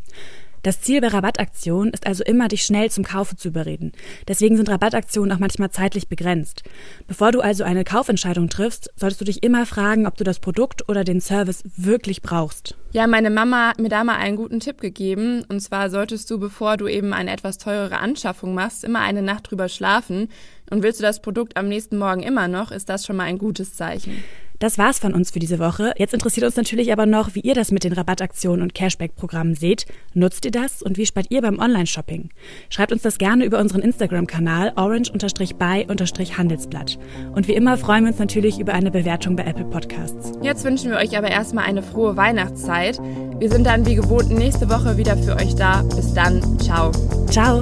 Das 0.63 0.79
Ziel 0.79 1.01
bei 1.01 1.09
Rabattaktionen 1.09 1.91
ist 1.91 2.07
also 2.07 2.23
immer, 2.23 2.47
dich 2.47 2.63
schnell 2.63 2.89
zum 2.89 3.03
Kaufen 3.03 3.37
zu 3.37 3.49
überreden. 3.49 3.91
Deswegen 4.29 4.55
sind 4.55 4.69
Rabattaktionen 4.69 5.29
auch 5.33 5.39
manchmal 5.39 5.71
zeitlich 5.71 6.07
begrenzt. 6.07 6.63
Bevor 7.05 7.33
du 7.33 7.41
also 7.41 7.65
eine 7.65 7.83
Kaufentscheidung 7.83 8.47
triffst, 8.47 8.89
solltest 8.95 9.19
du 9.19 9.25
dich 9.25 9.43
immer 9.43 9.65
fragen, 9.65 10.07
ob 10.07 10.15
du 10.15 10.23
das 10.23 10.39
Produkt 10.39 10.87
oder 10.87 11.03
den 11.03 11.19
Service 11.19 11.63
wirklich 11.75 12.21
brauchst. 12.21 12.77
Ja, 12.93 13.07
meine 13.07 13.29
Mama 13.29 13.69
hat 13.69 13.79
mir 13.79 13.89
da 13.89 14.05
mal 14.05 14.15
einen 14.15 14.37
guten 14.37 14.61
Tipp 14.61 14.79
gegeben. 14.79 15.43
Und 15.49 15.59
zwar 15.59 15.89
solltest 15.89 16.31
du, 16.31 16.39
bevor 16.39 16.77
du 16.77 16.87
eben 16.87 17.11
eine 17.11 17.31
etwas 17.31 17.57
teurere 17.57 17.97
Anschaffung 17.97 18.53
machst, 18.53 18.85
immer 18.85 19.01
eine 19.01 19.21
Nacht 19.21 19.51
drüber 19.51 19.67
schlafen. 19.67 20.29
Und 20.69 20.83
willst 20.83 20.99
du 20.99 21.03
das 21.03 21.21
Produkt 21.21 21.57
am 21.57 21.67
nächsten 21.67 21.97
Morgen 21.97 22.23
immer 22.23 22.47
noch, 22.47 22.71
ist 22.71 22.89
das 22.89 23.05
schon 23.05 23.15
mal 23.15 23.23
ein 23.23 23.37
gutes 23.37 23.75
Zeichen. 23.75 24.23
Das 24.63 24.77
war's 24.77 24.99
von 24.99 25.13
uns 25.13 25.31
für 25.31 25.39
diese 25.39 25.59
Woche. 25.59 25.91
Jetzt 25.97 26.13
interessiert 26.13 26.45
uns 26.45 26.55
natürlich 26.55 26.93
aber 26.93 27.05
noch, 27.05 27.35
wie 27.35 27.41
ihr 27.41 27.53
das 27.53 27.71
mit 27.71 27.83
den 27.83 27.91
Rabattaktionen 27.91 28.61
und 28.61 28.73
Cashback-Programmen 28.73 29.55
seht. 29.55 29.85
Nutzt 30.13 30.45
ihr 30.45 30.51
das 30.51 30.81
und 30.81 30.97
wie 30.97 31.05
spart 31.05 31.25
ihr 31.31 31.41
beim 31.41 31.59
Online-Shopping? 31.59 32.29
Schreibt 32.69 32.93
uns 32.93 33.01
das 33.01 33.17
gerne 33.17 33.43
über 33.43 33.59
unseren 33.59 33.81
Instagram-Kanal 33.81 34.71
orange-by-handelsblatt. 34.77 36.97
Und 37.33 37.49
wie 37.49 37.55
immer 37.55 37.77
freuen 37.77 38.05
wir 38.05 38.11
uns 38.11 38.19
natürlich 38.19 38.57
über 38.57 38.73
eine 38.73 38.91
Bewertung 38.91 39.35
bei 39.35 39.43
Apple 39.43 39.65
Podcasts. 39.65 40.31
Jetzt 40.41 40.63
wünschen 40.63 40.91
wir 40.91 40.97
euch 40.97 41.17
aber 41.17 41.29
erstmal 41.29 41.65
eine 41.65 41.83
frohe 41.83 42.15
Weihnachtszeit. 42.15 43.01
Wir 43.39 43.49
sind 43.49 43.65
dann 43.65 43.85
wie 43.85 43.95
gewohnt 43.95 44.31
nächste 44.31 44.69
Woche 44.69 44.95
wieder 44.95 45.17
für 45.17 45.35
euch 45.35 45.55
da. 45.55 45.81
Bis 45.81 46.13
dann. 46.13 46.57
Ciao. 46.59 46.93
Ciao. 47.29 47.61